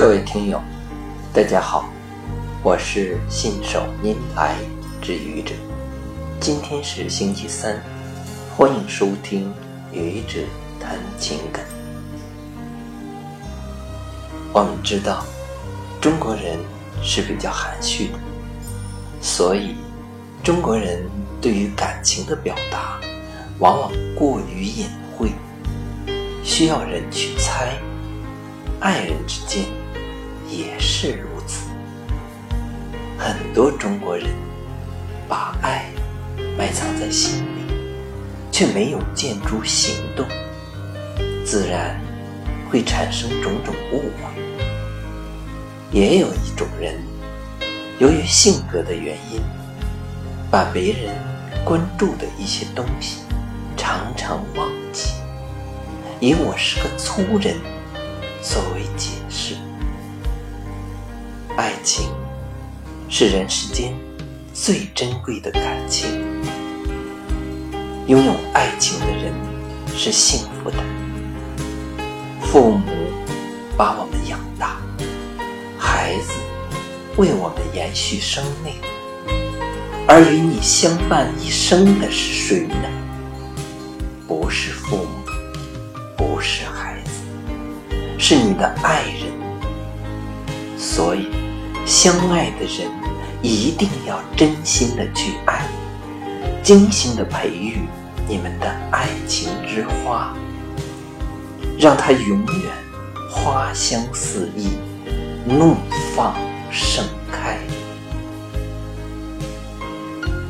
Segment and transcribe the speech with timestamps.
[0.00, 0.58] 各位听友，
[1.30, 1.84] 大家好，
[2.62, 4.56] 我是信手拈来
[5.02, 5.52] 之愚者。
[6.40, 7.78] 今天是星期三，
[8.56, 9.52] 欢迎收听
[9.92, 10.38] 愚者
[10.80, 11.62] 谈情感。
[14.54, 15.22] 我们知道，
[16.00, 16.58] 中国人
[17.02, 18.18] 是比较含蓄的，
[19.20, 19.74] 所以
[20.42, 21.06] 中国人
[21.42, 22.98] 对于感情的表达，
[23.58, 25.32] 往往过于隐晦，
[26.42, 27.76] 需要人去猜。
[28.80, 29.64] 爱人之间
[30.48, 31.68] 也是如此。
[33.18, 34.26] 很多中国人
[35.28, 35.84] 把爱
[36.56, 37.74] 埋藏在心里，
[38.50, 40.26] 却没有见诸行动，
[41.44, 42.00] 自然
[42.70, 44.42] 会产生种种误会。
[45.92, 46.94] 也有一种人，
[47.98, 49.42] 由于性格的原因，
[50.50, 51.14] 把别人
[51.66, 53.18] 关注的一些东西
[53.76, 55.12] 常常忘记，
[56.18, 57.56] 以我是个粗人。
[58.42, 59.54] 作为解释，
[61.58, 62.08] 爱情
[63.06, 63.94] 是人世间
[64.54, 66.08] 最珍贵的感情。
[68.06, 69.34] 拥有爱情的人
[69.94, 70.78] 是幸福的。
[72.40, 72.86] 父母
[73.76, 74.78] 把我们养大，
[75.78, 76.32] 孩子
[77.18, 78.74] 为我们延续生命，
[80.08, 82.88] 而与你相伴一生的是谁呢？
[84.26, 85.04] 不是父母。
[86.16, 86.89] 不是孩
[88.30, 91.26] 是你的爱人，所以
[91.84, 92.88] 相爱的人
[93.42, 95.66] 一定要真心的去爱，
[96.62, 97.80] 精心的培育
[98.28, 100.32] 你们的爱情之花，
[101.76, 102.72] 让它永远
[103.28, 104.68] 花香四溢，
[105.44, 105.74] 怒
[106.14, 106.36] 放
[106.70, 107.58] 盛开。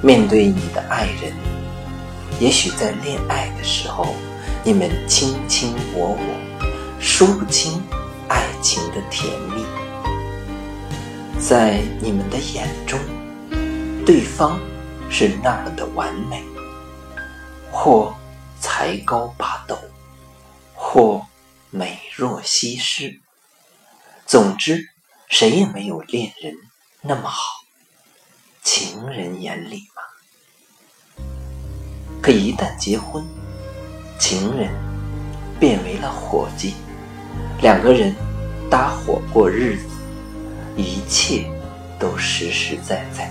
[0.00, 1.30] 面对你的爱人，
[2.40, 4.14] 也许在恋爱的时候，
[4.64, 6.45] 你们卿卿我我。
[7.16, 7.82] 说不清
[8.28, 9.64] 爱情的甜蜜，
[11.40, 13.00] 在你们的眼中，
[14.04, 14.60] 对方
[15.08, 16.44] 是那么的完美，
[17.72, 18.14] 或
[18.60, 19.78] 才高八斗，
[20.74, 21.26] 或
[21.70, 23.18] 美若西施。
[24.26, 24.86] 总之，
[25.30, 26.54] 谁也没有恋人
[27.00, 27.64] 那么好，
[28.62, 31.24] 情人眼里嘛。
[32.20, 33.26] 可一旦结婚，
[34.18, 34.70] 情人
[35.58, 36.74] 变为了伙计。
[37.60, 38.14] 两个人
[38.70, 39.84] 搭伙过日子，
[40.76, 41.46] 一切
[41.98, 43.30] 都实实在在。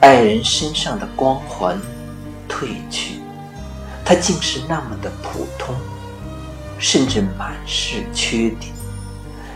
[0.00, 1.80] 爱人身上的光环
[2.48, 3.20] 褪去，
[4.04, 5.74] 他竟是那么的普通，
[6.78, 8.72] 甚至满是缺点。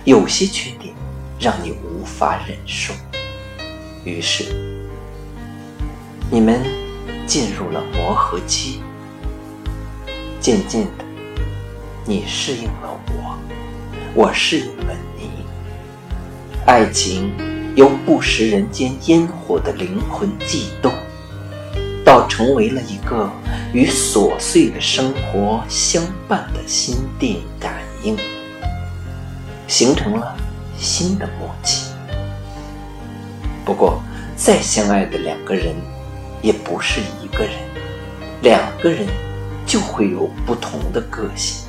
[0.04, 0.94] 有些缺点
[1.41, 2.94] 让你无法忍受，
[4.04, 4.44] 于是
[6.30, 6.62] 你们
[7.26, 8.80] 进入了磨合期，
[10.41, 11.06] 渐渐的。
[12.09, 13.37] 你适应了我，
[14.15, 15.28] 我适应了你。
[16.65, 17.33] 爱情
[17.75, 20.93] 由不食人间烟火的灵魂悸动，
[22.05, 23.28] 到成为了一个
[23.72, 27.75] 与琐碎的生活相伴的心电感
[28.05, 28.17] 应，
[29.67, 30.37] 形成了
[30.78, 31.91] 新的默契。
[33.65, 34.00] 不过，
[34.37, 35.75] 再相爱的两个人，
[36.41, 37.55] 也不是一个人，
[38.43, 39.09] 两个人
[39.67, 41.66] 就会有不同的个性。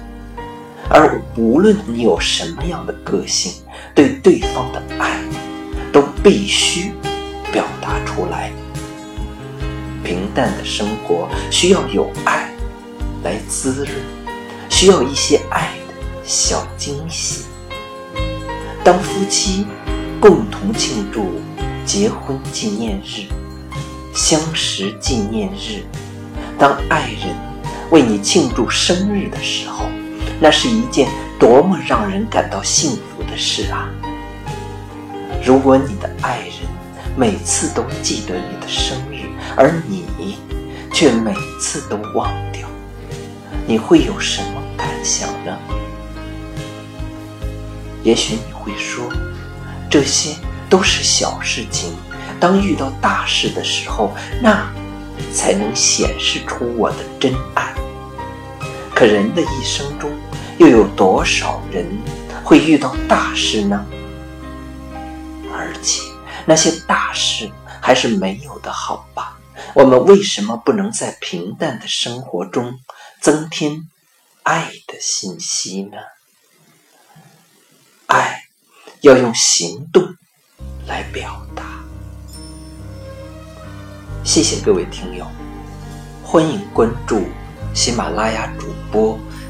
[0.89, 3.61] 而无论你有什么样的个性，
[3.93, 5.19] 对对方的爱
[5.91, 6.93] 都必须
[7.51, 8.51] 表达出来。
[10.03, 12.49] 平淡的生活需要有爱
[13.23, 13.89] 来滋润，
[14.69, 15.93] 需要一些爱的
[16.23, 17.45] 小惊喜。
[18.83, 19.65] 当夫妻
[20.21, 21.41] 共同庆祝
[21.85, 23.27] 结婚纪念日、
[24.15, 25.83] 相识纪念日，
[26.57, 27.35] 当爱人
[27.91, 29.85] 为你庆祝生日的时候。
[30.39, 31.09] 那是一件
[31.39, 33.89] 多么让人感到幸福的事啊！
[35.43, 36.67] 如果你的爱人
[37.15, 40.37] 每次都记得你的生日，而你
[40.93, 42.67] 却每次都忘掉，
[43.65, 45.57] 你会有什么感想呢？
[48.03, 49.05] 也许你会说，
[49.89, 50.35] 这些
[50.69, 51.93] 都是小事情，
[52.39, 54.71] 当遇到大事的时候，那
[55.33, 57.73] 才能显示出我的真爱。
[58.93, 60.09] 可人的一生中，
[60.57, 61.87] 又有多少人
[62.43, 63.85] 会遇到大事呢？
[65.53, 66.01] 而且
[66.45, 67.49] 那些大事
[67.81, 69.37] 还是没有的好吧？
[69.73, 72.79] 我们为什么不能在平淡的生活中
[73.21, 73.87] 增添
[74.43, 75.97] 爱的信息呢？
[78.07, 78.43] 爱
[79.01, 80.15] 要用行动
[80.87, 81.63] 来表达。
[84.23, 85.27] 谢谢各位听友，
[86.23, 87.23] 欢迎关注。
[87.73, 89.19] 喜马拉雅主播